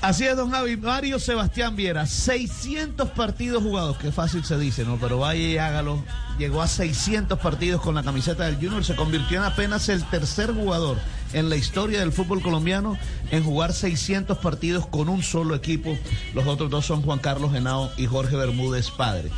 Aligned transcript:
Así 0.00 0.24
es, 0.24 0.34
don 0.34 0.50
Javi. 0.50 0.78
Mario 0.78 1.18
Sebastián 1.18 1.76
Viera, 1.76 2.06
600 2.06 3.10
partidos 3.10 3.62
jugados. 3.62 3.98
Qué 3.98 4.10
fácil 4.10 4.42
se 4.44 4.58
dice, 4.58 4.84
¿no? 4.84 4.96
Pero 4.96 5.18
vaya 5.18 5.40
y 5.40 5.58
hágalo. 5.58 6.02
Llegó 6.38 6.62
a 6.62 6.68
600 6.68 7.38
partidos 7.38 7.82
con 7.82 7.94
la 7.94 8.02
camiseta 8.02 8.46
del 8.46 8.54
Junior. 8.54 8.82
Se 8.82 8.96
convirtió 8.96 9.36
en 9.36 9.44
apenas 9.44 9.90
el 9.90 10.02
tercer 10.04 10.54
jugador 10.54 10.96
en 11.34 11.50
la 11.50 11.56
historia 11.56 12.00
del 12.00 12.12
fútbol 12.12 12.40
colombiano 12.40 12.96
en 13.30 13.44
jugar 13.44 13.74
600 13.74 14.38
partidos 14.38 14.86
con 14.86 15.10
un 15.10 15.22
solo 15.22 15.54
equipo. 15.54 15.98
Los 16.32 16.46
otros 16.46 16.70
dos 16.70 16.86
son 16.86 17.02
Juan 17.02 17.18
Carlos 17.18 17.52
Genao 17.52 17.90
y 17.98 18.06
Jorge 18.06 18.36
Bermúdez, 18.36 18.90
padre. 18.90 19.28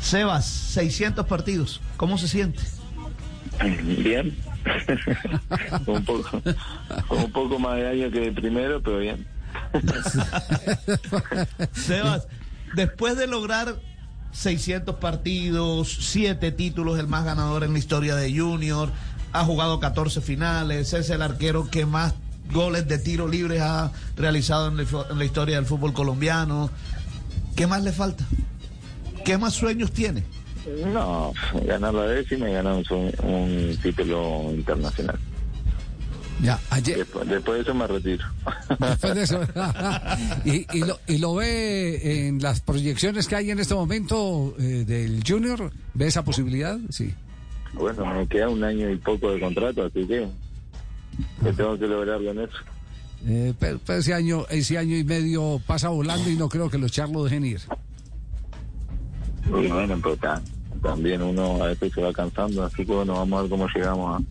Sebas, 0.00 0.46
600 0.46 1.26
partidos. 1.26 1.80
¿Cómo 1.96 2.16
se 2.16 2.28
siente? 2.28 2.62
Bien. 3.82 4.36
un, 5.86 6.04
poco, 6.04 6.40
un 7.10 7.32
poco 7.32 7.58
más 7.58 7.76
de 7.76 7.88
año 7.88 8.10
que 8.12 8.28
el 8.28 8.34
primero, 8.34 8.80
pero 8.80 8.98
bien. 8.98 9.26
Sebas, 11.72 12.26
después 12.74 13.16
de 13.16 13.26
lograr 13.26 13.76
600 14.32 14.96
partidos, 14.96 15.96
7 16.00 16.52
títulos, 16.52 16.98
el 16.98 17.06
más 17.06 17.24
ganador 17.24 17.64
en 17.64 17.72
la 17.72 17.78
historia 17.78 18.16
de 18.16 18.36
Junior, 18.36 18.90
ha 19.32 19.44
jugado 19.44 19.80
14 19.80 20.20
finales, 20.20 20.92
es 20.92 21.10
el 21.10 21.22
arquero 21.22 21.70
que 21.70 21.86
más 21.86 22.14
goles 22.52 22.86
de 22.86 22.98
tiro 22.98 23.28
libre 23.28 23.60
ha 23.60 23.90
realizado 24.16 24.68
en 24.68 24.76
la, 24.76 25.24
historia 25.24 25.56
del 25.56 25.66
fútbol 25.66 25.92
colombiano. 25.92 26.70
¿Qué 27.56 27.66
más 27.66 27.82
le 27.82 27.92
falta? 27.92 28.24
¿Qué 29.24 29.38
más 29.38 29.54
sueños 29.54 29.92
tiene? 29.92 30.24
No, 30.92 31.32
ganar 31.66 31.94
la 31.94 32.04
décima 32.04 32.48
y 32.48 32.52
ganar 32.52 32.74
un 32.74 33.78
título 33.82 34.50
internacional. 34.52 35.18
Ya, 36.42 36.58
ayer. 36.70 36.98
Después, 36.98 37.28
después, 37.28 37.56
de 37.58 37.62
eso 37.62 37.74
me 37.74 37.86
retiro. 37.86 38.26
Después 38.80 39.14
de 39.14 39.22
eso. 39.22 39.40
¿Y, 40.44 40.66
y, 40.76 40.84
lo, 40.84 40.98
¿Y, 41.06 41.18
lo, 41.18 41.36
ve 41.36 42.26
en 42.26 42.42
las 42.42 42.60
proyecciones 42.60 43.28
que 43.28 43.36
hay 43.36 43.52
en 43.52 43.60
este 43.60 43.74
momento 43.74 44.52
eh, 44.58 44.84
del 44.84 45.22
Junior? 45.26 45.70
¿Ve 45.94 46.08
esa 46.08 46.24
posibilidad? 46.24 46.78
Sí. 46.90 47.14
Bueno, 47.74 48.04
me 48.06 48.26
queda 48.26 48.48
un 48.48 48.64
año 48.64 48.90
y 48.90 48.96
poco 48.96 49.30
de 49.30 49.38
contrato, 49.38 49.84
así 49.84 50.04
que, 50.04 50.28
que 51.44 51.52
tengo 51.52 51.78
que 51.78 51.86
lograr 51.86 52.22
con 52.22 52.40
eso. 52.40 52.58
Eh, 53.24 53.54
pero, 53.58 53.78
pero, 53.86 54.00
ese 54.00 54.12
año 54.12 54.44
ese 54.50 54.78
año 54.78 54.96
y 54.96 55.04
medio 55.04 55.60
pasa 55.64 55.90
volando 55.90 56.28
y 56.28 56.34
no 56.34 56.48
creo 56.48 56.68
que 56.68 56.76
los 56.76 56.90
charlos 56.90 57.24
dejen 57.24 57.44
ir. 57.44 57.60
Bueno, 59.48 59.96
pero 60.02 60.40
también 60.82 61.22
uno 61.22 61.62
a 61.62 61.68
veces 61.68 61.92
se 61.92 62.02
va 62.02 62.12
cansando, 62.12 62.64
así 62.64 62.84
que 62.84 62.92
bueno, 62.92 63.14
vamos 63.14 63.38
a 63.38 63.42
ver 63.42 63.50
cómo 63.50 63.68
llegamos 63.68 64.20
a, 64.20 64.24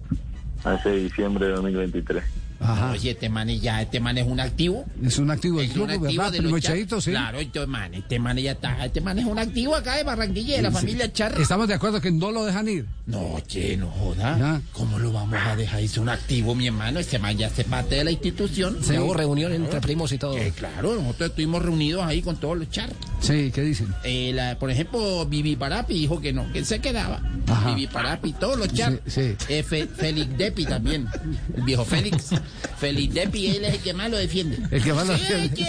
ese 0.65 0.89
diciembre 0.91 1.47
de 1.47 1.53
2023. 1.53 2.23
Ajá. 2.63 2.91
Oye, 2.91 3.09
este 3.09 3.27
man 3.27 3.47
ya, 3.49 3.81
este 3.81 3.99
man 3.99 4.19
es 4.19 4.27
un 4.27 4.39
activo. 4.39 4.85
Es 5.03 5.17
un 5.17 5.31
activo 5.31 5.57
del 5.57 5.65
Es 5.65 5.73
club, 5.73 5.85
un 5.85 5.89
activo 5.89 6.09
¿verdad? 6.23 6.31
de 6.31 6.41
los 6.43 7.03
sí. 7.03 7.09
Claro, 7.09 7.39
este 7.39 7.65
man, 7.65 7.91
este 7.95 8.19
man 8.19 8.37
ya 8.37 8.51
está, 8.51 8.85
este 8.85 9.01
man 9.01 9.17
es 9.17 9.25
un 9.25 9.39
activo 9.39 9.75
acá 9.75 9.95
de 9.95 10.03
Barranquilla, 10.03 10.57
de 10.57 10.61
la 10.61 10.69
Sí. 10.69 10.75
familia 10.75 11.11
Charra. 11.11 11.41
Estamos 11.41 11.67
de 11.67 11.73
acuerdo 11.73 11.99
que 12.01 12.11
no 12.11 12.29
lo 12.31 12.45
dejan 12.45 12.67
ir. 12.67 12.85
No, 13.07 13.39
che, 13.47 13.75
no 13.77 13.87
joda. 13.89 14.37
Ya. 14.37 14.61
¿Cómo 14.73 14.99
lo 14.99 15.11
vamos 15.11 15.39
a 15.43 15.55
dejar? 15.55 15.81
Es 15.81 15.97
un 15.97 16.07
activo, 16.09 16.53
mi 16.53 16.67
hermano. 16.67 16.99
Este 16.99 17.17
man 17.17 17.35
ya 17.35 17.47
hace 17.47 17.63
parte 17.63 17.95
de 17.95 18.03
la 18.03 18.11
institución. 18.11 18.77
Sí. 18.83 18.95
Hubo 18.95 19.15
reunión 19.15 19.51
entre 19.53 19.81
primos 19.81 20.11
y 20.11 20.19
todo. 20.19 20.37
Eh, 20.37 20.53
claro, 20.55 20.93
nosotros 21.01 21.31
estuvimos 21.31 21.63
reunidos 21.63 22.03
ahí 22.05 22.21
con 22.21 22.35
todos 22.39 22.55
los 22.59 22.69
charros. 22.69 22.95
Sí, 23.21 23.51
¿qué 23.51 23.61
dicen? 23.63 23.87
Eh, 24.03 24.33
la- 24.35 24.59
por 24.59 24.69
ejemplo, 24.69 25.25
Vivi 25.25 25.55
Parapi 25.55 25.95
dijo 25.95 26.21
que 26.21 26.31
no, 26.31 26.51
que 26.53 26.59
él 26.59 26.65
se 26.67 26.79
quedaba. 26.79 27.21
Ajá. 27.51 27.69
Vivi 27.73 27.87
Parapi, 27.87 28.33
todos 28.33 28.57
los 28.57 28.73
charros. 28.73 28.99
Sí, 29.05 29.35
sí. 29.37 29.45
Eh, 29.49 29.63
Fe- 29.63 29.87
Félix 29.87 30.37
Depi 30.37 30.65
también, 30.65 31.07
el 31.55 31.63
viejo 31.63 31.83
Félix. 31.85 32.29
Félix 32.77 33.13
Depi, 33.13 33.47
él 33.47 33.65
es 33.65 33.73
el 33.75 33.79
que 33.81 33.93
más 33.93 34.09
lo 34.11 34.17
defiende. 34.17 34.57
El 34.71 34.83
que 34.83 34.93
más 34.93 35.05
lo 35.07 35.13
defiende. 35.13 35.61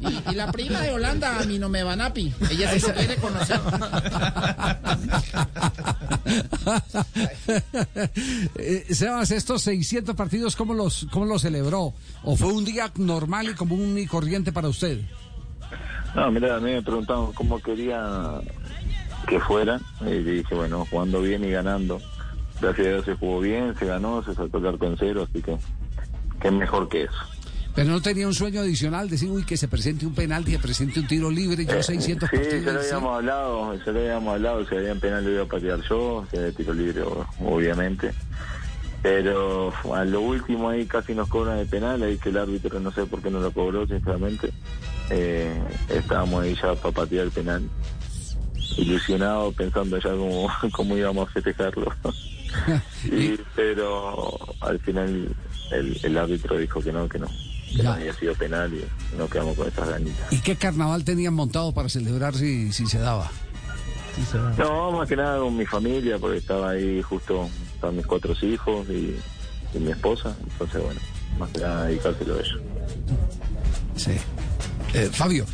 y, 0.00 0.30
y 0.30 0.34
la 0.34 0.50
prima 0.52 0.80
de 0.80 0.92
Holanda, 0.92 1.38
a 1.38 1.44
mí 1.44 1.58
no 1.58 1.68
me 1.68 1.82
van 1.82 2.00
a 2.00 2.12
pi. 2.12 2.32
Ella 2.50 2.72
sí 2.78 2.86
lo 2.86 2.94
quiere 2.94 3.16
conocer. 3.16 3.60
Eh, 8.56 8.86
Sebas, 8.90 9.30
estos 9.30 9.62
600 9.62 10.14
partidos, 10.14 10.56
¿cómo 10.56 10.74
los, 10.74 11.06
¿cómo 11.10 11.24
los 11.26 11.42
celebró? 11.42 11.94
¿O 12.22 12.36
fue 12.36 12.52
un 12.52 12.64
día 12.64 12.90
normal 12.96 13.48
y 13.50 13.54
común 13.54 13.96
y 13.98 14.06
corriente 14.06 14.52
para 14.52 14.68
usted? 14.68 15.00
No, 16.14 16.30
mira, 16.30 16.56
a 16.56 16.60
mí 16.60 16.70
me 16.72 16.82
preguntaban 16.82 17.32
cómo 17.32 17.60
quería 17.60 18.40
que 19.24 19.40
fuera 19.40 19.80
y 20.00 20.18
dije, 20.22 20.54
bueno, 20.54 20.86
jugando 20.90 21.20
bien 21.20 21.44
y 21.44 21.50
ganando. 21.50 22.00
Gracias 22.60 22.86
a 22.86 22.90
Dios 22.90 23.04
se 23.04 23.14
jugó 23.14 23.40
bien, 23.40 23.74
se 23.78 23.86
ganó, 23.86 24.22
se 24.22 24.34
sacó 24.34 24.58
el 24.58 24.66
arco 24.66 24.86
en 24.86 24.96
cero, 24.98 25.26
así 25.28 25.42
que 25.42 25.56
qué 26.40 26.50
mejor 26.50 26.88
que 26.88 27.02
eso. 27.04 27.14
Pero 27.74 27.90
no 27.90 28.00
tenía 28.00 28.26
un 28.28 28.34
sueño 28.34 28.60
adicional, 28.60 29.08
decir, 29.10 29.28
uy, 29.28 29.44
que 29.44 29.56
se 29.56 29.66
presente 29.66 30.06
un 30.06 30.14
penalti, 30.14 30.52
que 30.52 30.60
presente 30.60 31.00
un 31.00 31.08
tiro 31.08 31.28
libre, 31.28 31.66
yo 31.66 31.82
600 31.82 32.30
sí, 32.30 32.36
partidos. 32.36 32.64
se 32.64 32.72
lo 32.72 32.82
sí. 32.82 32.86
habíamos 32.86 33.16
hablado, 33.16 33.84
se 33.84 33.92
lo 33.92 33.98
habíamos 33.98 34.34
hablado, 34.34 34.68
si 34.68 34.74
había 34.76 34.92
en 34.92 35.00
penal 35.00 35.24
lo 35.24 35.30
iba 35.32 35.42
a 35.42 35.46
patear 35.46 35.80
yo, 35.88 36.24
si 36.30 36.36
había 36.36 36.52
tiro 36.52 36.72
libre, 36.72 37.02
obviamente. 37.44 38.12
Pero 39.02 39.72
a 39.92 40.04
lo 40.04 40.20
último 40.20 40.70
ahí 40.70 40.86
casi 40.86 41.14
nos 41.14 41.28
cobran 41.28 41.58
el 41.58 41.66
penal, 41.66 42.02
ahí 42.02 42.16
que 42.16 42.28
el 42.28 42.38
árbitro 42.38 42.78
no 42.78 42.92
sé 42.92 43.04
por 43.06 43.20
qué 43.20 43.30
no 43.30 43.40
lo 43.40 43.50
cobró, 43.52 43.86
sinceramente. 43.86 44.50
Eh, 45.10 45.60
estábamos 45.90 46.44
ahí 46.44 46.54
ya 46.54 46.74
para 46.76 46.94
patear 46.94 47.24
el 47.26 47.32
penal, 47.32 47.68
ilusionados 48.76 49.54
pensando 49.54 49.98
ya 49.98 50.10
cómo, 50.10 50.48
cómo 50.72 50.96
íbamos 50.96 51.28
a 51.28 51.32
festejarlo. 51.32 51.92
Y- 53.04 53.38
pero 53.56 54.38
al 54.60 54.78
final 54.78 55.28
el, 55.72 55.98
el 56.04 56.18
árbitro 56.18 56.56
dijo 56.56 56.80
que 56.80 56.92
no, 56.92 57.08
que 57.08 57.18
no, 57.18 57.26
que 57.26 57.78
Ya. 57.78 57.82
no 57.84 57.92
había 57.94 58.12
sido 58.14 58.34
penal 58.34 58.72
y 58.72 59.16
nos 59.16 59.28
quedamos 59.28 59.56
con 59.56 59.66
esas 59.66 59.88
ganitas. 59.88 60.32
¿Y 60.32 60.38
qué 60.40 60.54
carnaval 60.56 61.02
tenían 61.04 61.34
montado 61.34 61.72
para 61.74 61.88
celebrar 61.88 62.34
si, 62.36 62.72
si 62.72 62.86
se 62.86 62.98
daba? 63.00 63.30
No, 64.56 64.92
más 64.92 65.08
que 65.08 65.16
nada 65.16 65.40
con 65.40 65.56
mi 65.56 65.66
familia, 65.66 66.18
porque 66.18 66.38
estaba 66.38 66.70
ahí 66.70 67.02
justo, 67.02 67.48
estaban 67.74 67.96
mis 67.96 68.06
cuatro 68.06 68.32
hijos 68.42 68.88
y, 68.88 69.16
y 69.74 69.78
mi 69.80 69.90
esposa, 69.90 70.36
entonces 70.52 70.80
bueno, 70.84 71.00
más 71.36 71.50
que 71.50 71.58
nada 71.58 71.86
dedicárselo 71.86 72.34
a 72.36 72.38
ellos. 72.38 72.60
Sí. 73.96 74.12
Eh, 74.94 75.10
Fabio. 75.12 75.44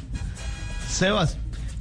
Sebas, 0.90 1.38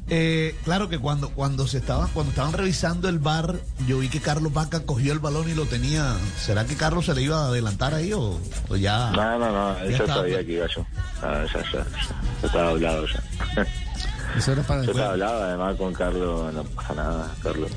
eh, 0.09 0.55
claro 0.63 0.89
que 0.89 0.97
cuando, 0.99 1.29
cuando 1.29 1.67
se 1.67 1.77
estaban, 1.79 2.09
cuando 2.13 2.31
estaban 2.31 2.53
revisando 2.53 3.09
el 3.09 3.19
bar, 3.19 3.55
yo 3.87 3.99
vi 3.99 4.09
que 4.09 4.19
Carlos 4.19 4.53
Vaca 4.53 4.81
cogió 4.81 5.13
el 5.13 5.19
balón 5.19 5.49
y 5.49 5.53
lo 5.53 5.65
tenía. 5.65 6.15
¿Será 6.39 6.65
que 6.65 6.75
Carlos 6.75 7.05
se 7.05 7.13
le 7.13 7.21
iba 7.23 7.43
a 7.43 7.47
adelantar 7.47 7.93
ahí 7.93 8.13
o, 8.13 8.39
o 8.69 8.75
ya? 8.75 9.11
No, 9.11 9.37
no, 9.39 9.73
no, 9.73 9.75
que 9.87 10.53
iba 10.53 10.67
yo. 10.67 10.85
Ah, 11.21 11.43
ya, 11.53 11.61
ya, 11.63 11.71
ya, 11.71 11.85
ya 12.41 12.47
estaba 12.47 12.69
hablado 12.69 13.05
ya. 13.07 13.67
Eso 14.37 14.51
era 14.51 14.61
para 14.63 14.83
Yo 14.83 14.91
estaba 14.91 15.11
hablado, 15.11 15.43
además 15.43 15.75
con 15.77 15.93
Carlos 15.93 16.53
no 16.53 16.63
pasa 16.63 16.93
nada, 16.93 17.35
Carlos. 17.41 17.71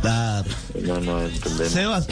Claro. 0.00 0.48
No, 0.82 1.00
no 1.00 1.20
entendemos. 1.22 1.72
Sebas, 1.72 2.06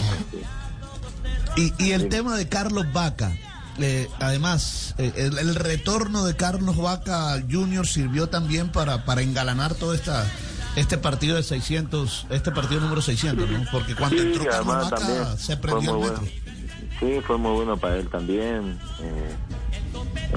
y, 1.56 1.72
y 1.78 1.92
el 1.92 2.02
Sí. 2.02 2.08
tema 2.08 2.36
de 2.36 2.48
Carlos 2.48 2.86
Vaca. 2.92 3.32
Eh, 3.78 4.08
además, 4.20 4.94
eh, 4.98 5.12
el, 5.16 5.38
el 5.38 5.54
retorno 5.54 6.24
de 6.24 6.36
Carlos 6.36 6.76
Vaca 6.76 7.40
Jr. 7.50 7.86
sirvió 7.86 8.28
también 8.28 8.70
para, 8.70 9.04
para 9.04 9.22
engalanar 9.22 9.74
todo 9.74 9.94
esta, 9.94 10.26
este 10.76 10.98
partido 10.98 11.36
de 11.36 11.42
600, 11.42 12.26
este 12.30 12.50
partido 12.52 12.80
número 12.80 13.00
600, 13.02 13.48
¿no? 13.50 13.64
Porque 13.70 13.94
cuando 13.94 14.22
Sí, 14.22 14.28
entró 14.28 14.46
Carlos 14.46 14.90
Vaca 14.90 15.36
se 15.36 15.56
fue 15.56 15.56
prendió 15.56 15.90
el 15.92 15.98
metro. 16.00 16.20
bueno. 16.20 16.32
Sí, 17.00 17.20
fue 17.26 17.38
muy 17.38 17.52
bueno 17.52 17.76
para 17.76 17.96
él 17.96 18.08
también. 18.08 18.78
Eh, 19.00 19.36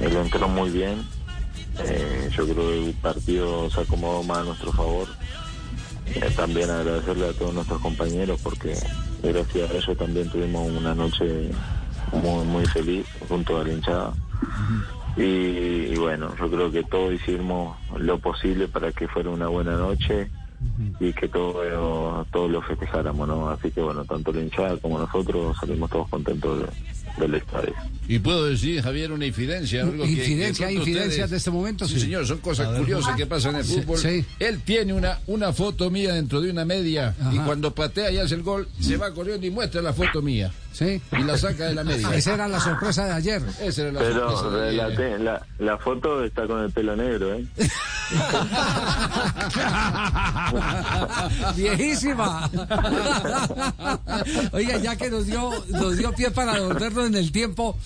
él 0.02 0.16
entró 0.16 0.48
muy 0.48 0.70
bien. 0.70 1.02
Eh, 1.78 2.30
yo 2.36 2.44
creo 2.44 2.56
que 2.56 2.86
el 2.88 2.94
partido 2.94 3.70
se 3.70 3.80
acomodó 3.80 4.22
más 4.22 4.38
a 4.38 4.44
nuestro 4.44 4.72
favor. 4.72 5.08
Eh, 6.06 6.30
también 6.36 6.70
agradecerle 6.70 7.28
a 7.28 7.32
todos 7.32 7.54
nuestros 7.54 7.80
compañeros 7.80 8.38
porque 8.42 8.76
gracias 9.22 9.70
a 9.70 9.74
ellos 9.74 9.96
también 9.98 10.28
tuvimos 10.30 10.68
una 10.70 10.94
noche 10.94 11.50
muy, 12.12 12.44
muy 12.44 12.66
feliz 12.66 13.06
junto 13.28 13.58
a 13.60 13.64
la 13.64 13.72
hinchada. 13.72 14.14
Y, 15.16 15.94
bueno, 15.96 16.34
yo 16.38 16.50
creo 16.50 16.70
que 16.72 16.84
todos 16.84 17.12
hicimos 17.12 17.76
lo 17.98 18.18
posible 18.18 18.68
para 18.68 18.92
que 18.92 19.08
fuera 19.08 19.30
una 19.30 19.48
buena 19.48 19.76
noche 19.76 20.30
y 21.00 21.12
que 21.12 21.28
todos 21.28 22.26
todos 22.30 22.50
lo 22.50 22.62
festejáramos, 22.62 23.28
¿no? 23.28 23.50
Así 23.50 23.70
que 23.70 23.82
bueno, 23.82 24.04
tanto 24.04 24.32
la 24.32 24.40
hinchada 24.40 24.76
como 24.78 24.98
nosotros 24.98 25.56
salimos 25.58 25.90
todos 25.90 26.08
contentos 26.08 26.60
de- 26.60 27.01
del 27.18 27.34
estadio. 27.34 27.74
Y 28.08 28.18
puedo 28.18 28.46
decir, 28.46 28.82
Javier, 28.82 29.12
una 29.12 29.26
infidencia. 29.26 29.82
Algo 29.82 30.02
que- 30.04 30.10
Infidencia, 30.10 30.66
que 30.66 30.70
hay 30.70 30.74
pronto 30.76 30.90
infidencias 30.90 31.30
de 31.30 31.36
este 31.36 31.50
momento, 31.50 31.86
Sí, 31.86 31.94
sí. 31.94 32.00
señor, 32.00 32.26
son 32.26 32.38
cosas 32.38 32.76
curiosas 32.78 33.16
que 33.16 33.26
pasan 33.26 33.54
en 33.54 33.60
el 33.60 33.64
fútbol. 33.66 33.98
sí. 33.98 34.24
Él 34.40 34.60
tiene 34.64 34.92
una, 34.92 35.20
una 35.28 35.52
foto 35.52 35.88
mía 35.90 36.14
dentro 36.14 36.40
de 36.40 36.50
una 36.50 36.64
media 36.64 37.14
y 37.30 37.38
cuando 37.38 37.72
patea 37.74 38.10
y 38.10 38.18
hace 38.18 38.34
el 38.34 38.42
gol, 38.42 38.68
se 38.80 38.96
va 38.96 39.12
corriendo 39.14 39.46
y 39.46 39.50
muestra 39.50 39.80
la 39.82 39.92
foto 39.92 40.20
mía. 40.20 40.52
Sí. 40.72 41.00
Y 41.12 41.22
la 41.22 41.36
saca 41.38 41.66
de 41.66 41.74
la 41.74 41.84
media. 41.84 42.08
Esa 42.14 42.34
era 42.34 42.48
la 42.48 42.58
sorpresa 42.58 43.04
de 43.06 43.12
ayer. 43.12 43.42
Esa 43.62 43.82
era 43.82 43.92
la 43.92 44.00
sorpresa 44.00 44.42
Pero 44.42 44.50
de- 44.52 44.72
la, 44.72 44.88
la, 45.18 45.46
la 45.58 45.78
foto 45.78 46.24
está 46.24 46.46
con 46.46 46.62
el 46.64 46.72
pelo 46.72 46.96
negro, 46.96 47.34
¿eh? 47.34 47.46
Viejísima. 51.56 52.50
Oiga, 54.52 54.76
ya 54.78 54.96
que 54.96 55.10
nos 55.10 55.26
dio, 55.26 55.50
nos 55.68 55.96
dio 55.96 56.12
pie 56.12 56.30
para 56.30 56.58
en 57.06 57.14
el 57.14 57.32
tiempo, 57.32 57.76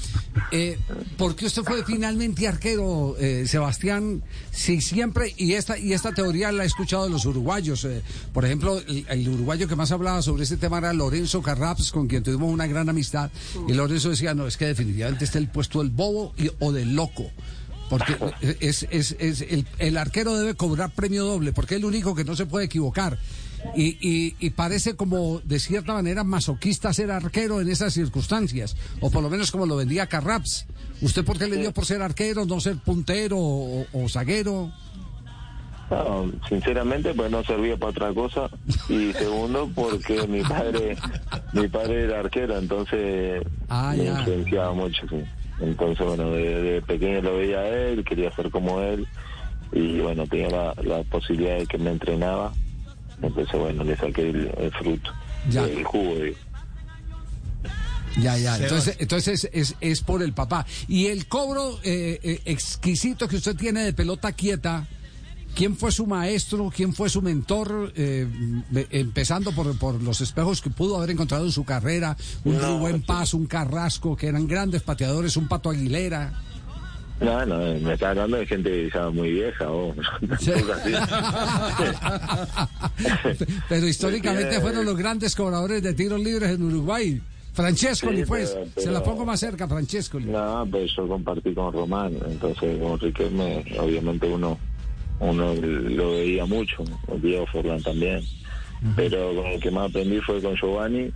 eh, 0.50 0.78
¿por 1.16 1.32
usted 1.32 1.62
fue 1.62 1.84
finalmente 1.84 2.46
arquero, 2.46 3.16
eh, 3.18 3.44
Sebastián? 3.46 4.22
Si 4.50 4.80
siempre, 4.80 5.34
y 5.36 5.54
esta, 5.54 5.78
y 5.78 5.92
esta 5.92 6.12
teoría 6.12 6.52
la 6.52 6.64
he 6.64 6.66
escuchado 6.66 7.08
los 7.08 7.24
uruguayos. 7.26 7.84
eh, 7.84 8.02
por 8.32 8.44
ejemplo, 8.44 8.80
el, 8.86 9.28
uruguayo 9.28 9.68
que 9.68 9.76
más 9.76 9.92
hablaba 9.92 10.22
sobre 10.22 10.44
este 10.44 10.56
tema 10.56 10.78
era 10.78 10.92
Lorenzo 10.92 11.42
Carraps, 11.42 11.90
con 11.92 12.06
quien 12.06 12.22
tuvimos 12.22 12.52
una 12.52 12.66
gran 12.66 12.88
amistad. 12.88 13.30
Y 13.68 13.72
Lorenzo 13.72 14.10
decía, 14.10 14.34
no, 14.34 14.46
es 14.46 14.56
que 14.56 14.66
definitivamente 14.66 15.24
está 15.24 15.38
el 15.38 15.48
puesto 15.48 15.80
del 15.80 15.90
bobo 15.90 16.32
y, 16.36 16.50
o 16.58 16.72
del 16.72 16.94
loco. 16.94 17.30
Porque 17.88 18.16
es, 18.60 18.86
es, 18.90 19.14
el 19.78 19.96
arquero 19.96 20.36
debe 20.36 20.54
cobrar 20.54 20.92
premio 20.92 21.24
doble, 21.24 21.52
porque 21.52 21.76
es 21.76 21.78
el 21.78 21.84
único 21.84 22.16
que 22.16 22.24
no 22.24 22.34
se 22.34 22.46
puede 22.46 22.66
equivocar. 22.66 23.16
Y, 23.74 23.96
y, 24.00 24.36
y 24.38 24.50
parece 24.50 24.96
como, 24.96 25.40
de 25.40 25.58
cierta 25.58 25.92
manera, 25.92 26.24
masoquista 26.24 26.92
ser 26.92 27.10
arquero 27.10 27.60
en 27.60 27.68
esas 27.68 27.92
circunstancias, 27.94 28.76
o 29.00 29.10
por 29.10 29.22
lo 29.22 29.30
menos 29.30 29.50
como 29.50 29.66
lo 29.66 29.76
vendía 29.76 30.06
Carraps. 30.06 30.66
¿Usted 31.02 31.24
por 31.24 31.38
qué 31.38 31.46
le 31.46 31.56
dio 31.58 31.72
por 31.72 31.84
ser 31.84 32.00
arquero, 32.00 32.46
no 32.46 32.58
ser 32.60 32.76
puntero 32.76 33.36
o, 33.38 33.86
o 33.92 34.08
zaguero? 34.08 34.72
No, 35.90 36.32
sinceramente, 36.48 37.14
pues 37.14 37.30
no 37.30 37.44
servía 37.44 37.76
para 37.76 37.90
otra 37.90 38.12
cosa. 38.14 38.50
Y 38.88 39.12
segundo, 39.12 39.70
porque 39.74 40.26
mi 40.26 40.42
padre 40.42 40.96
mi 41.52 41.68
padre 41.68 42.04
era 42.04 42.20
arquero, 42.20 42.58
entonces 42.58 43.42
Ah, 43.68 43.94
me 43.96 44.04
ya. 44.04 44.18
influenciaba 44.18 44.72
mucho, 44.72 45.06
sí. 45.08 45.16
Entonces, 45.60 46.04
bueno, 46.06 46.30
de, 46.32 46.62
de 46.62 46.82
pequeño 46.82 47.22
lo 47.22 47.36
veía 47.36 47.58
a 47.58 47.68
él, 47.68 48.04
quería 48.04 48.34
ser 48.34 48.50
como 48.50 48.80
él. 48.80 49.06
Y 49.72 50.00
bueno, 50.00 50.26
tenía 50.26 50.48
la, 50.50 50.74
la 50.82 51.02
posibilidad 51.04 51.58
de 51.58 51.66
que 51.66 51.78
me 51.78 51.90
entrenaba. 51.90 52.52
Entonces, 53.22 53.58
bueno, 53.58 53.82
le 53.84 53.96
saqué 53.96 54.28
el, 54.30 54.50
el 54.58 54.70
fruto, 54.72 55.10
Ya. 55.50 55.64
el 55.64 55.84
jugo. 55.84 56.14
Ya, 58.20 58.36
ya. 58.38 58.56
Entonces, 58.56 58.96
entonces 58.98 59.48
es, 59.52 59.74
es 59.80 60.00
por 60.00 60.22
el 60.22 60.32
papá. 60.32 60.64
Y 60.88 61.06
el 61.06 61.26
cobro 61.26 61.78
eh, 61.82 62.18
eh, 62.22 62.40
exquisito 62.46 63.28
que 63.28 63.36
usted 63.36 63.54
tiene 63.56 63.82
de 63.84 63.92
pelota 63.92 64.32
quieta, 64.32 64.86
¿quién 65.54 65.76
fue 65.76 65.92
su 65.92 66.06
maestro? 66.06 66.72
¿Quién 66.74 66.94
fue 66.94 67.10
su 67.10 67.20
mentor? 67.20 67.92
Eh, 67.94 68.26
me- 68.70 68.86
empezando 68.90 69.52
por, 69.52 69.76
por 69.78 70.02
los 70.02 70.22
espejos 70.22 70.62
que 70.62 70.70
pudo 70.70 70.96
haber 70.96 71.10
encontrado 71.10 71.44
en 71.44 71.52
su 71.52 71.64
carrera, 71.64 72.16
un 72.44 72.56
No, 72.56 72.78
Rubén. 72.78 73.02
Paz, 73.02 73.34
un 73.34 73.46
Carrasco, 73.46 74.16
que 74.16 74.28
eran 74.28 74.46
grandes 74.46 74.82
pateadores, 74.82 75.36
un 75.36 75.46
Pato 75.48 75.68
Aguilera. 75.68 76.42
No, 77.20 77.46
no, 77.46 77.58
me 77.80 77.94
está 77.94 78.10
hablando 78.10 78.36
de 78.36 78.46
gente 78.46 78.90
ya 78.92 79.08
muy 79.10 79.32
vieja, 79.32 79.70
o. 79.70 79.94
Pero 83.68 83.86
históricamente 83.86 84.60
fueron 84.60 84.84
los 84.84 84.96
grandes 84.96 85.34
cobradores 85.34 85.82
de 85.82 85.94
tiros 85.94 86.20
libres 86.20 86.50
en 86.50 86.62
Uruguay. 86.62 87.20
Francescoli, 87.54 88.18
Sí, 88.18 88.24
pues. 88.26 88.54
pero- 88.74 88.86
Se 88.86 88.92
la 88.92 89.02
pongo 89.02 89.24
más 89.24 89.40
cerca, 89.40 89.66
Francescoli. 89.66 90.26
No, 90.26 90.66
pues 90.70 90.90
yo 90.94 91.08
compartí 91.08 91.54
con 91.54 91.72
Román, 91.72 92.12
entonces 92.28 92.78
con 92.78 93.00
Riquelme, 93.00 93.64
obviamente 93.80 94.26
uno 94.28 94.58
uno 95.18 95.54
lo 95.54 96.10
veía 96.10 96.44
mucho, 96.44 96.84
Diego 97.22 97.46
Forlán 97.46 97.82
también, 97.82 98.20
pero 98.94 99.34
con 99.34 99.46
el 99.46 99.58
que 99.60 99.70
más 99.70 99.88
aprendí 99.88 100.20
fue 100.20 100.42
con 100.42 100.54
Giovanni 100.54 101.10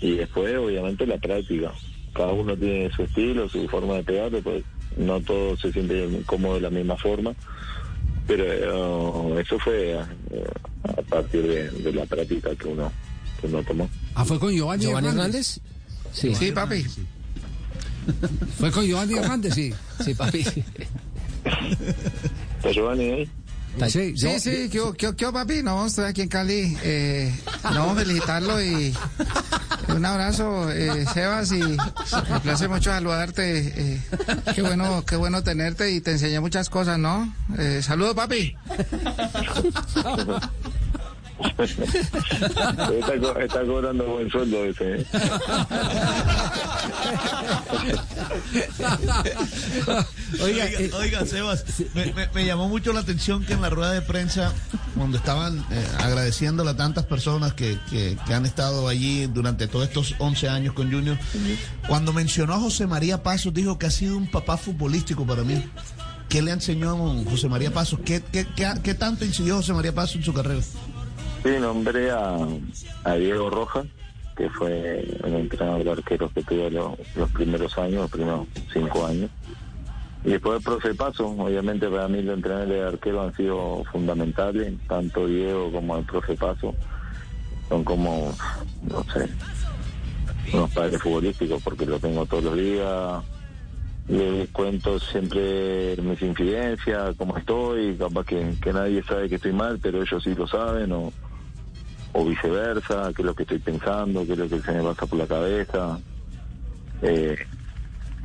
y 0.00 0.12
después 0.14 0.56
obviamente 0.56 1.04
la 1.04 1.18
práctica. 1.18 1.72
Cada 2.14 2.32
uno 2.32 2.56
tiene 2.56 2.88
su 2.92 3.02
estilo, 3.02 3.48
su 3.48 3.66
forma 3.68 3.94
de 3.94 4.04
pegarle, 4.04 4.40
pues 4.42 4.62
no 4.96 5.20
todos 5.20 5.60
se 5.60 5.72
sienten 5.72 6.22
cómodos 6.24 6.56
de 6.56 6.62
la 6.62 6.70
misma 6.70 6.96
forma, 6.96 7.32
pero 8.26 8.44
eh, 9.36 9.42
eso 9.42 9.58
fue 9.58 9.92
eh, 9.92 10.04
a 10.84 11.02
partir 11.02 11.42
de, 11.42 11.70
de 11.70 11.92
la 11.92 12.06
práctica 12.06 12.54
que 12.56 12.68
uno 12.68 12.92
que 13.40 13.46
uno 13.46 13.62
tomó. 13.64 13.88
Ah, 14.14 14.24
fue 14.24 14.38
con 14.38 14.52
Giovanni, 14.52 14.84
¿Giovanni 14.84 15.08
Hernández. 15.08 15.58
Hernández? 15.58 16.12
Sí. 16.12 16.34
Sí, 16.34 16.52
papi. 16.52 16.84
Fue 18.58 18.70
con 18.70 18.84
Giovanni 18.84 19.14
Hernández, 19.14 19.54
sí. 19.54 19.72
Sí, 20.04 20.14
papi. 20.14 20.44
¿Está 22.56 22.70
Giovanni 22.72 23.04
ahí? 23.10 23.30
Sí, 23.88 24.14
Sí, 24.16 24.40
sí, 24.40 24.68
¿qué, 25.16 25.26
papi? 25.32 25.62
No, 25.62 25.86
estoy 25.86 26.06
aquí 26.06 26.22
en 26.22 26.28
Cali. 26.28 26.76
Eh, 26.82 27.32
no, 27.72 27.94
felicitarlo 27.94 28.62
y 28.62 28.92
un 29.96 30.04
abrazo, 30.04 30.70
eh, 30.70 31.04
Sebas, 31.12 31.52
y 31.52 31.60
me 31.60 32.40
place 32.42 32.68
mucho 32.68 32.90
saludarte. 32.90 33.58
eh, 33.76 34.00
qué 34.54 34.62
bueno, 34.62 35.04
qué 35.04 35.16
bueno 35.16 35.42
tenerte 35.42 35.90
y 35.90 36.00
te 36.00 36.12
enseñé 36.12 36.40
muchas 36.40 36.70
cosas, 36.70 36.98
¿no? 36.98 37.32
Eh, 37.58 37.80
saludos, 37.82 38.14
papi. 38.14 38.56
Está, 41.58 43.18
co- 43.20 43.38
está 43.38 43.64
cobrando 43.64 44.04
buen 44.04 44.30
sueldo 44.30 44.64
ese. 44.64 44.94
¿eh? 45.00 45.06
Oiga, 50.42 50.64
Oiga, 50.64 50.66
eh, 50.66 50.90
oiga, 50.94 51.26
Sebas, 51.26 51.64
me, 51.94 52.12
me- 52.12 52.28
me 52.34 52.44
llamó 52.44 52.68
mucho 52.68 52.92
la 52.92 53.00
atención 53.00 53.44
que 53.44 53.52
en 53.54 53.60
la 53.62 53.70
rueda 53.70 53.92
de 53.92 54.02
prensa, 54.02 54.52
cuando 54.96 55.18
estaban 55.18 55.58
eh, 55.70 55.86
agradeciéndole 55.98 56.70
a 56.70 56.76
tantas 56.76 57.04
personas 57.06 57.54
que, 57.54 57.78
que- 57.90 58.16
que 58.26 58.34
han 58.34 58.46
estado 58.46 58.88
allí 58.88 59.26
durante 59.26 59.66
todos 59.68 59.86
estos 59.88 60.14
11 60.18 60.48
años 60.48 60.74
con 60.74 60.90
Junior, 60.90 61.18
cuando 61.88 62.12
mencionó 62.12 62.54
a 62.54 62.60
José 62.60 62.86
María 62.86 63.22
Pasos, 63.22 63.52
dijo 63.52 63.78
que 63.78 63.86
ha 63.86 63.90
sido 63.90 64.16
un 64.16 64.30
papá 64.30 64.56
futbolístico 64.56 65.26
para 65.26 65.42
mí. 65.42 65.62
¿Qué 66.28 66.42
le 66.42 66.52
enseñó 66.52 66.90
a 66.92 67.24
José 67.28 67.48
María 67.48 67.72
Pasos? 67.72 67.98
¿Qué, 68.04 68.22
qué, 68.32 68.46
qué- 68.54 68.72
qué 68.84 68.94
tanto 68.94 69.24
incidió 69.24 69.56
José 69.56 69.72
María 69.72 69.92
Pasos 69.94 70.16
en 70.16 70.22
su 70.24 70.32
carrera? 70.32 70.60
Sí, 71.42 71.56
nombré 71.58 72.10
a, 72.10 72.36
Diego 73.16 73.48
Rojas, 73.48 73.86
que 74.36 74.50
fue 74.50 75.00
el 75.24 75.34
entrenador 75.34 75.84
de 75.84 75.90
arqueros 75.92 76.32
que 76.32 76.42
tuve 76.42 76.70
los, 76.70 76.98
primeros 77.32 77.78
años, 77.78 78.02
los 78.02 78.10
primeros 78.10 78.46
cinco 78.72 79.06
años. 79.06 79.30
Y 80.22 80.32
después 80.32 80.58
el 80.58 80.62
profe 80.62 80.94
Paso, 80.94 81.28
obviamente 81.28 81.88
para 81.88 82.06
mí 82.08 82.20
los 82.20 82.36
entrenadores 82.36 82.74
de 82.74 82.86
arqueros 82.86 83.28
han 83.28 83.36
sido 83.36 83.84
fundamentales, 83.90 84.74
tanto 84.86 85.26
Diego 85.26 85.72
como 85.72 85.96
el 85.96 86.04
profe 86.04 86.34
Paso. 86.34 86.74
Son 87.70 87.84
como, 87.84 88.34
no 88.82 89.04
sé, 89.04 89.26
unos 90.52 90.70
padres 90.72 91.00
futbolísticos 91.00 91.62
porque 91.62 91.86
lo 91.86 91.98
tengo 91.98 92.26
todos 92.26 92.44
los 92.44 92.56
días. 92.56 93.22
Les 94.08 94.50
cuento 94.50 94.98
siempre 94.98 95.96
mis 96.02 96.20
infidencias, 96.20 97.14
cómo 97.16 97.38
estoy, 97.38 97.94
capaz 97.94 98.26
que, 98.26 98.54
que 98.60 98.72
nadie 98.72 99.02
sabe 99.04 99.28
que 99.28 99.36
estoy 99.36 99.52
mal, 99.52 99.78
pero 99.80 100.02
ellos 100.02 100.22
sí 100.22 100.34
lo 100.34 100.48
saben, 100.48 100.90
o, 100.92 101.12
o 102.12 102.24
viceversa, 102.24 103.12
qué 103.14 103.22
es 103.22 103.26
lo 103.26 103.34
que 103.34 103.42
estoy 103.44 103.58
pensando, 103.58 104.26
qué 104.26 104.32
es 104.32 104.38
lo 104.38 104.48
que 104.48 104.60
se 104.60 104.72
me 104.72 104.82
pasa 104.82 105.06
por 105.06 105.18
la 105.18 105.26
cabeza. 105.26 105.98
Eh, 107.02 107.36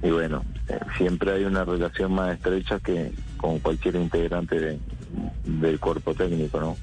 y 0.02 0.10
bueno, 0.10 0.44
eh, 0.68 0.80
siempre 0.98 1.32
hay 1.34 1.44
una 1.46 1.64
relación 1.64 2.14
más 2.14 2.34
estrecha 2.36 2.80
que 2.80 3.12
con 3.38 3.60
cualquier 3.60 3.96
integrante 3.96 4.60
de- 4.60 4.80
del 5.44 5.80
cuerpo 5.80 6.14
técnico, 6.14 6.60
¿no? 6.60 6.78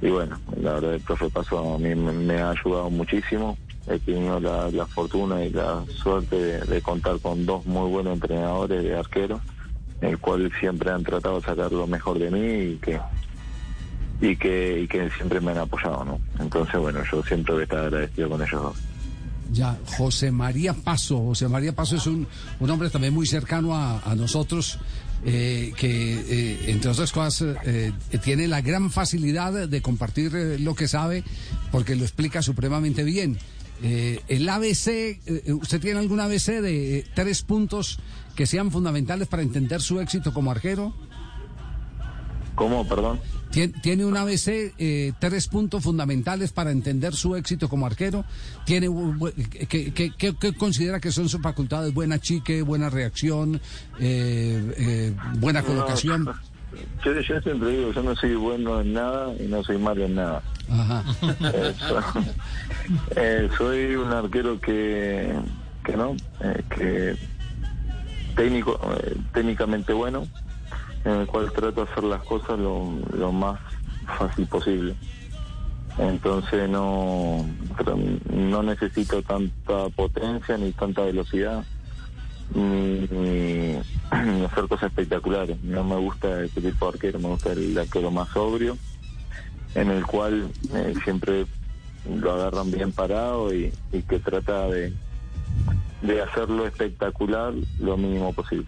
Y 0.00 0.10
bueno, 0.10 0.38
la 0.60 0.74
verdad 0.74 0.94
el 0.94 1.00
profe 1.00 1.30
Paso 1.30 1.74
a 1.74 1.78
mí 1.78 1.94
me, 1.94 2.36
ha 2.40 2.50
ayudado 2.50 2.90
muchísimo. 2.90 3.56
He 3.86 3.98
tenido 3.98 4.40
la, 4.40 4.70
la 4.70 4.86
fortuna 4.86 5.44
y 5.44 5.50
la 5.50 5.84
suerte 5.88 6.36
de, 6.36 6.60
de 6.60 6.82
contar 6.82 7.20
con 7.20 7.44
dos 7.46 7.64
muy 7.66 7.90
buenos 7.90 8.14
entrenadores 8.14 8.82
de 8.82 8.96
arquero, 8.96 9.40
el 10.00 10.18
cual 10.18 10.50
siempre 10.58 10.90
han 10.90 11.04
tratado 11.04 11.36
de 11.40 11.46
sacar 11.46 11.72
lo 11.72 11.86
mejor 11.86 12.18
de 12.18 12.30
mí 12.30 12.72
y 12.72 12.76
que 12.76 13.00
y 14.20 14.36
que 14.36 14.80
y 14.80 14.88
que 14.88 15.10
siempre 15.10 15.40
me 15.40 15.52
han 15.52 15.58
apoyado, 15.58 16.04
¿no? 16.04 16.20
Entonces, 16.38 16.80
bueno, 16.80 17.00
yo 17.10 17.22
siempre 17.22 17.52
voy 17.54 17.60
a 17.62 17.64
estar 17.64 17.78
agradecido 17.80 18.28
con 18.28 18.42
ellos 18.42 18.62
dos. 18.62 18.76
Ya, 19.52 19.78
José 19.98 20.30
María 20.30 20.72
Paso. 20.72 21.18
José 21.18 21.48
María 21.48 21.74
Paso 21.74 21.96
es 21.96 22.06
un, 22.06 22.26
un 22.60 22.70
hombre 22.70 22.90
también 22.90 23.12
muy 23.12 23.26
cercano 23.26 23.76
a, 23.76 24.00
a 24.00 24.14
nosotros, 24.14 24.78
eh, 25.24 25.72
que 25.76 26.14
eh, 26.14 26.70
entre 26.70 26.90
otras 26.90 27.12
cosas 27.12 27.56
eh, 27.64 27.92
tiene 28.22 28.48
la 28.48 28.60
gran 28.60 28.90
facilidad 28.90 29.68
de 29.68 29.82
compartir 29.82 30.34
eh, 30.34 30.58
lo 30.58 30.74
que 30.74 30.88
sabe, 30.88 31.24
porque 31.70 31.96
lo 31.96 32.02
explica 32.02 32.42
supremamente 32.42 33.04
bien. 33.04 33.38
El 33.82 34.48
ABC, 34.48 35.20
¿usted 35.60 35.80
tiene 35.80 35.98
algún 35.98 36.18
ABC 36.18 36.62
de 36.62 37.04
tres 37.14 37.42
puntos 37.42 37.98
que 38.34 38.46
sean 38.46 38.70
fundamentales 38.70 39.28
para 39.28 39.42
entender 39.42 39.82
su 39.82 40.00
éxito 40.00 40.32
como 40.32 40.50
arquero? 40.50 40.94
¿Cómo, 42.54 42.86
perdón? 42.86 43.20
Tien- 43.50 43.72
¿Tiene 43.82 44.04
un 44.04 44.16
ABC 44.16 44.72
eh, 44.78 45.12
tres 45.18 45.48
puntos 45.48 45.82
fundamentales 45.82 46.52
para 46.52 46.70
entender 46.70 47.14
su 47.14 47.34
éxito 47.36 47.68
como 47.68 47.86
arquero? 47.86 48.24
¿Tiene 48.64 48.88
¿qué, 49.68 49.92
qué- 49.92 50.12
qué- 50.16 50.34
qué 50.38 50.52
considera 50.54 51.00
que 51.00 51.10
son 51.12 51.28
sus 51.28 51.40
facultades? 51.40 51.92
¿Buena 51.94 52.18
chique, 52.18 52.62
buena 52.62 52.90
reacción, 52.90 53.60
eh, 54.00 54.74
eh, 54.76 55.12
buena 55.38 55.62
colocación? 55.62 56.26
yo, 57.04 57.12
yo 57.20 57.40
siempre 57.40 57.70
digo, 57.70 57.92
yo 57.92 58.02
no 58.02 58.14
soy 58.16 58.34
bueno 58.34 58.80
en 58.80 58.92
nada 58.92 59.32
y 59.38 59.46
no 59.46 59.62
soy 59.64 59.78
malo 59.78 60.04
en 60.04 60.14
nada. 60.16 60.42
Ajá. 60.70 61.04
Eh, 63.16 63.48
so- 63.48 63.56
soy 63.56 63.94
un 63.96 64.12
arquero 64.12 64.60
que, 64.60 65.32
que 65.84 65.96
no, 65.96 66.14
eh, 66.40 66.62
que 66.68 67.16
técnico, 68.36 68.78
técnicamente 69.32 69.92
bueno, 69.94 70.26
en 71.04 71.12
el 71.12 71.26
cual 71.26 71.52
trato 71.52 71.84
de 71.84 71.90
hacer 71.90 72.04
las 72.04 72.22
cosas 72.22 72.58
lo, 72.58 72.92
lo 73.16 73.32
más 73.32 73.60
fácil 74.18 74.46
posible. 74.46 74.94
Entonces 75.98 76.68
no, 76.68 77.44
no 78.32 78.62
necesito 78.62 79.22
tanta 79.22 79.88
potencia 79.90 80.56
ni 80.56 80.72
tanta 80.72 81.02
velocidad 81.02 81.64
ni, 82.54 83.76
hacer 84.44 84.68
cosas 84.68 84.90
espectaculares. 84.90 85.62
No 85.62 85.84
me 85.84 85.96
gusta 85.96 86.42
ese 86.42 86.60
tipo 86.60 86.86
de 86.86 86.94
arquero, 86.94 87.18
me 87.18 87.28
gusta 87.28 87.52
el 87.52 87.78
arquero 87.78 88.10
más 88.10 88.28
sobrio, 88.30 88.76
en 89.74 89.90
el 89.90 90.04
cual 90.04 90.50
eh, 90.74 90.94
siempre 91.04 91.46
lo 92.12 92.32
agarran 92.32 92.70
bien 92.70 92.92
parado 92.92 93.54
y, 93.54 93.72
y 93.92 94.02
que 94.02 94.18
trata 94.18 94.66
de, 94.68 94.92
de 96.02 96.22
hacerlo 96.22 96.66
espectacular 96.66 97.54
lo 97.78 97.96
mínimo 97.96 98.32
posible. 98.32 98.66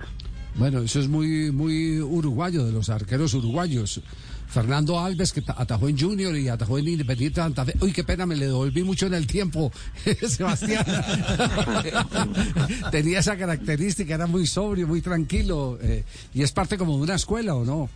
Bueno, 0.58 0.80
eso 0.80 1.00
es 1.00 1.08
muy, 1.08 1.50
muy 1.52 2.00
uruguayo, 2.00 2.64
de 2.64 2.72
los 2.72 2.88
arqueros 2.88 3.34
uruguayos. 3.34 4.00
Fernando 4.48 4.98
Alves, 5.00 5.32
que 5.32 5.42
ta- 5.42 5.56
atajó 5.58 5.88
en 5.88 5.98
Junior 5.98 6.34
y 6.36 6.48
atajó 6.48 6.78
en 6.78 6.88
Independiente 6.88 7.40
Santa 7.42 7.64
Fe. 7.64 7.75
Uy, 7.80 7.92
qué 7.92 8.04
pena, 8.04 8.25
me 8.26 8.36
le 8.36 8.46
devolví 8.46 8.84
mucho 8.84 9.06
en 9.06 9.14
el 9.14 9.26
tiempo, 9.26 9.70
Sebastián. 10.28 10.84
Tenía 12.90 13.18
esa 13.18 13.36
característica, 13.36 14.14
era 14.14 14.26
muy 14.26 14.46
sobrio, 14.46 14.86
muy 14.86 15.02
tranquilo. 15.02 15.78
eh, 15.82 16.04
y 16.32 16.42
es 16.42 16.52
parte 16.52 16.78
como 16.78 16.96
de 16.96 17.02
una 17.02 17.14
escuela, 17.16 17.54
¿o 17.54 17.64
no? 17.64 17.90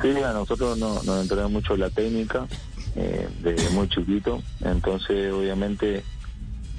Sí, 0.00 0.10
a 0.22 0.32
nosotros 0.32 0.78
no- 0.78 1.02
nos 1.02 1.22
entrena 1.22 1.48
mucho 1.48 1.76
la 1.76 1.90
técnica 1.90 2.46
eh, 2.94 3.28
desde 3.42 3.68
muy 3.70 3.88
chiquito, 3.88 4.42
entonces 4.62 5.30
obviamente 5.32 6.02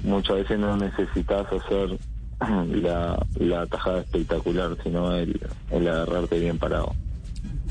muchas 0.02 0.36
veces 0.38 0.58
no 0.58 0.76
necesitas 0.76 1.46
hacer 1.52 1.98
la, 2.40 3.26
la 3.36 3.66
tajada 3.66 4.00
espectacular, 4.00 4.76
sino 4.82 5.14
el, 5.14 5.40
el 5.70 5.88
agarrarte 5.88 6.38
bien 6.38 6.58
parado. 6.58 6.94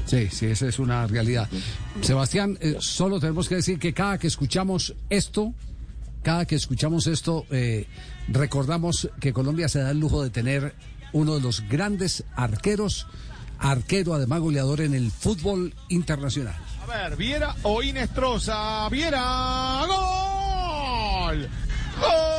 Sí, 0.06 0.30
sí, 0.30 0.46
esa 0.46 0.68
es 0.68 0.80
una 0.80 1.06
realidad. 1.08 1.50
Sebastián, 2.02 2.58
eh, 2.62 2.78
solo 2.80 3.20
tenemos 3.20 3.50
que 3.50 3.56
decir 3.56 3.78
que 3.78 3.94
cada 3.94 4.18
que 4.18 4.28
escuchamos 4.28 4.96
esto, 5.10 5.54
cada 6.24 6.46
que 6.46 6.56
escuchamos 6.56 7.08
esto, 7.08 7.46
eh, 7.52 7.88
recordamos 8.30 9.10
que 9.20 9.34
Colombia 9.34 9.68
se 9.68 9.80
da 9.80 9.92
el 9.92 10.00
lujo 10.00 10.24
de 10.24 10.30
tener 10.30 10.76
uno 11.12 11.36
de 11.36 11.42
los 11.42 11.62
grandes 11.68 12.24
arqueros, 12.36 13.08
arquero 13.60 14.14
además 14.14 14.40
goleador 14.40 14.82
en 14.82 14.94
el 14.94 15.12
fútbol 15.12 15.74
internacional. 15.90 16.56
A 16.84 16.86
ver, 16.86 17.18
Viera 17.18 17.56
o 17.64 17.84
Inestrosa. 17.84 18.88
Viera. 18.90 19.86
¡Gol! 19.88 21.50
¡Gol 22.00 22.37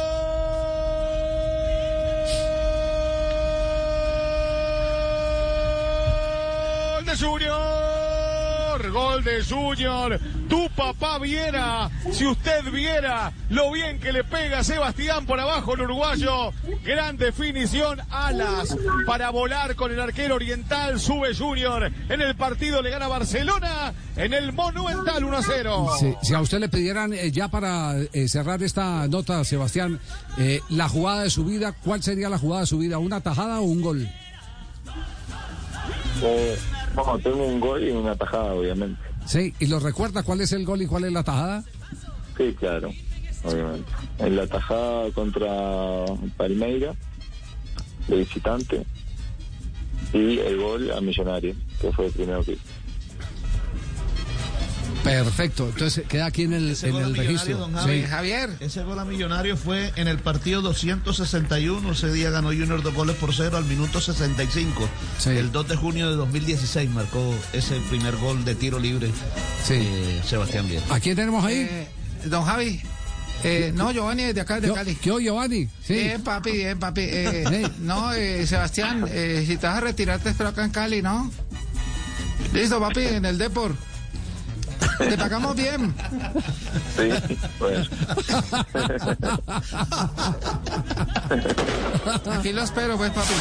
Junior! 7.18 8.92
Gol 8.92 9.25
de 9.25 9.42
Junior. 9.42 10.20
Tu 10.48 10.68
papá 10.70 11.18
Viera. 11.18 11.90
Si 12.12 12.25
usted 12.26 12.70
viera 12.70 13.32
lo 13.50 13.72
bien 13.72 13.98
que 13.98 14.12
le 14.12 14.22
pega 14.25 14.62
Sebastián 14.62 15.26
por 15.26 15.40
abajo 15.40 15.75
el 15.75 15.82
uruguayo. 15.82 16.52
Gran 16.84 17.16
definición. 17.16 18.00
Alas 18.10 18.76
para 19.04 19.30
volar 19.30 19.75
con 19.75 19.90
el 19.90 20.00
arquero 20.00 20.37
oriental. 20.37 21.00
Sube 21.00 21.34
Junior. 21.34 21.90
En 22.08 22.20
el 22.20 22.37
partido 22.37 22.80
le 22.80 22.90
gana 22.90 23.08
Barcelona. 23.08 23.92
En 24.16 24.32
el 24.32 24.52
Monumental 24.52 25.25
1 25.25 25.37
a 25.37 25.42
0. 25.42 25.88
Sí, 25.98 26.14
si 26.22 26.34
a 26.34 26.40
usted 26.40 26.60
le 26.60 26.68
pidieran 26.68 27.12
eh, 27.12 27.30
ya 27.32 27.48
para 27.48 27.96
eh, 28.12 28.28
cerrar 28.28 28.62
esta 28.62 29.08
nota, 29.08 29.44
Sebastián, 29.44 29.98
eh, 30.38 30.60
la 30.70 30.88
jugada 30.88 31.22
de 31.25 31.30
su 31.30 31.44
vida, 31.44 31.72
¿cuál 31.72 32.02
sería 32.02 32.28
la 32.28 32.38
jugada 32.38 32.60
de 32.60 32.66
su 32.66 32.78
vida? 32.78 32.98
¿Una 32.98 33.20
tajada 33.20 33.60
o 33.60 33.64
un 33.64 33.80
gol? 33.80 34.08
Eh, 36.22 36.58
bueno, 37.05 37.19
tengo 37.19 37.47
un 37.47 37.61
gol 37.61 37.83
y 37.87 37.90
una 37.90 38.14
tajada, 38.17 38.55
obviamente. 38.55 39.00
Sí, 39.26 39.55
¿y 39.59 39.67
lo 39.67 39.81
recuerda 39.81 40.23
cuál 40.23 40.40
es 40.40 40.52
el 40.52 40.64
gol 40.64 40.83
y 40.83 40.87
cuál 40.87 41.05
es 41.05 41.12
la 41.12 41.23
tajada? 41.23 41.64
Sí, 42.37 42.55
claro, 42.59 42.90
obviamente. 43.45 43.90
En 44.19 44.37
la 44.37 44.47
tajada 44.47 45.11
contra 45.12 46.05
Palmeira, 46.37 46.95
de 48.09 48.17
visitante, 48.17 48.85
y 50.12 50.38
el 50.38 50.59
gol 50.59 50.90
a 50.93 51.00
Millonario, 51.00 51.55
que 51.81 51.93
fue 51.93 52.07
el 52.07 52.12
primero 52.12 52.43
que 52.45 52.52
hice. 52.52 52.62
Perfecto, 55.05 55.69
entonces 55.69 56.05
queda 56.09 56.26
aquí 56.26 56.43
en 56.43 56.52
el, 56.52 56.71
Ese 56.71 56.88
en 56.88 56.97
el 56.97 57.14
registro. 57.17 57.57
don 57.59 57.73
Javi. 57.75 58.00
Sí. 58.02 58.07
Javier. 58.07 58.50
Ese 58.61 58.83
gol 58.83 58.99
a 58.99 59.05
Millonario 59.05 59.57
fue 59.57 59.93
en 59.97 60.09
el 60.09 60.19
partido 60.19 60.61
261. 60.61 61.93
Ese 61.93 62.12
día 62.12 62.31
ganó 62.31 62.49
Junior 62.49 62.83
dos 62.83 62.95
goles 62.95 63.17
por 63.17 63.35
cero 63.35 63.57
al 63.57 63.64
minuto 63.64 64.00
65. 64.00 64.88
Sí. 65.19 65.31
El 65.31 65.50
2 65.52 65.69
de 65.69 65.76
junio 65.76 66.11
de 66.11 66.17
2016 66.17 66.90
marcó 66.90 67.35
ese 67.52 67.76
primer 67.88 68.17
gol 68.17 68.45
de 68.45 68.55
tiro 68.55 68.78
libre 68.78 69.11
Sí. 69.64 69.75
eh, 69.78 70.21
Sebastián 70.26 70.69
Viera. 70.69 70.85
¿A 70.90 71.00
quién 71.00 71.17
tenemos 71.17 71.45
ahí? 71.45 71.67
Eh, 71.71 71.88
don 72.26 72.45
Javi. 72.45 72.81
Eh, 73.45 73.73
no, 73.75 73.93
Giovanni, 73.93 74.25
desde 74.25 74.40
acá, 74.40 74.61
de 74.61 74.67
¿Qué, 74.69 74.75
Cali. 74.75 74.95
qué 74.97 75.11
Giovanni? 75.23 75.69
Sí. 75.87 75.95
Bien, 75.95 76.23
papi, 76.25 76.50
bien, 76.50 76.78
papi. 76.78 77.02
Eh. 77.05 77.69
No, 77.78 78.12
eh, 78.12 78.45
Sebastián, 78.49 79.05
eh, 79.09 79.45
si 79.47 79.57
te 79.57 79.67
vas 79.69 79.76
a 79.76 79.81
retirarte, 79.81 80.31
espero 80.31 80.49
acá 80.50 80.64
en 80.64 80.71
Cali, 80.73 81.02
¿no? 81.02 81.31
Listo, 82.52 82.81
papi, 82.81 83.00
en 83.00 83.25
el 83.25 83.38
Depor. 83.38 83.75
Te 84.99 85.17
pagamos 85.17 85.55
bien. 85.57 85.95
Sí, 86.97 87.09
bueno. 87.59 87.85
Aquí 92.38 92.52
lo 92.52 92.62
espero, 92.62 92.97
pues, 92.97 93.11
papi. 93.12 93.35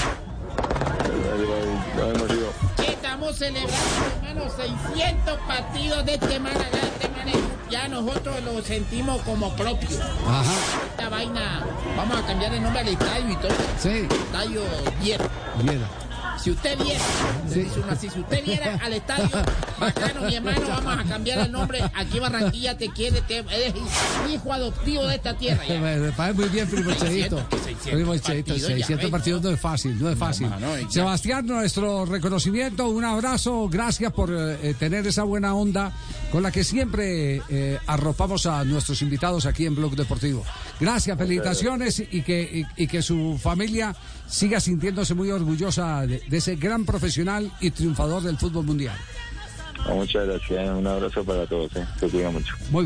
Lo 1.97 2.11
hemos 2.11 2.29
ido. 2.31 2.49
¿Qué 2.77 2.91
estamos 2.91 3.35
celebrando, 3.37 3.75
hermano? 4.21 4.51
600 4.55 5.39
partidos 5.47 6.05
de 6.05 6.13
este 6.15 6.39
acá, 6.57 6.77
este 6.93 7.09
man 7.09 7.27
es- 7.29 7.69
Ya 7.71 7.87
nosotros 7.87 8.35
lo 8.43 8.61
sentimos 8.61 9.21
como 9.23 9.53
propio. 9.55 9.89
Ajá, 10.27 10.51
Esta 10.91 11.09
vaina, 11.09 11.61
vamos 11.97 12.17
a 12.19 12.25
cambiar 12.25 12.53
el 12.53 12.63
nombre 12.63 12.81
al 12.81 12.87
estadio 12.87 13.29
y 13.31 13.35
todo. 13.37 13.51
sí. 13.81 14.07
Estadio 14.09 14.61
viejo. 15.01 15.23
Bien. 15.63 15.81
Si 16.41 16.51
usted 16.51 16.77
viera, 16.77 16.99
se 17.49 17.63
dice 17.63 17.79
uno 17.79 17.91
así, 17.91 18.09
si 18.09 18.19
usted 18.19 18.45
viera 18.45 18.79
al 18.83 18.93
estadio, 18.93 19.29
bacano, 19.79 20.21
mi 20.21 20.35
hermano, 20.35 20.61
vamos 20.67 20.99
a 20.99 21.03
cambiar 21.03 21.39
el 21.39 21.51
nombre. 21.51 21.81
Aquí 21.95 22.19
Barranquilla 22.19 22.77
te 22.77 22.89
quiere, 22.89 23.21
te, 23.21 23.39
eres 23.39 23.73
hijo 24.29 24.53
adoptivo 24.53 25.05
de 25.07 25.15
esta 25.15 25.35
tierra. 25.37 25.65
ya. 25.65 25.79
Me, 25.79 26.11
parece 26.11 26.39
muy 26.39 26.49
bien, 26.49 26.67
primo 26.67 26.91
Cheito. 26.91 27.37
600, 27.37 27.59
600 27.63 27.91
Primo 27.91 28.17
Cheito, 28.17 28.47
partidos 28.53 28.61
ya, 28.61 28.75
600 28.75 29.05
ve. 29.05 29.11
partidos 29.11 29.41
no 29.41 29.49
es 29.49 29.59
fácil, 29.59 29.99
no 29.99 30.09
es 30.09 30.17
fácil. 30.17 30.49
Sebastián, 30.89 31.45
nuestro 31.47 32.05
reconocimiento, 32.05 32.87
un 32.89 33.05
abrazo, 33.05 33.67
gracias 33.69 34.13
por 34.13 34.29
eh, 34.31 34.75
tener 34.77 35.07
esa 35.07 35.23
buena 35.23 35.55
onda 35.55 35.91
con 36.31 36.43
la 36.43 36.51
que 36.51 36.63
siempre 36.63 37.41
eh, 37.49 37.79
arropamos 37.87 38.45
a 38.45 38.63
nuestros 38.63 39.01
invitados 39.01 39.45
aquí 39.45 39.65
en 39.65 39.75
Blog 39.75 39.95
Deportivo. 39.95 40.43
Gracias, 40.79 41.17
felicitaciones 41.17 41.99
y 41.99 42.21
que, 42.21 42.65
y, 42.77 42.83
y 42.83 42.87
que 42.87 43.01
su 43.01 43.39
familia 43.41 43.95
siga 44.27 44.59
sintiéndose 44.59 45.13
muy 45.13 45.31
orgullosa 45.31 46.05
de, 46.05 46.21
de 46.29 46.37
ese 46.37 46.55
gran 46.55 46.85
profesional 46.85 47.51
y 47.59 47.71
triunfador 47.71 48.23
del 48.23 48.37
fútbol 48.37 48.65
mundial. 48.65 48.97
Muchas 49.89 50.27
gracias. 50.27 50.69
Un 50.69 50.87
abrazo 50.87 51.23
para 51.23 51.45
todos. 51.45 51.75
¿eh? 51.75 51.85
Cuida 51.99 52.29
mucho. 52.29 52.53
Muy 52.71 52.83
bien. 52.83 52.85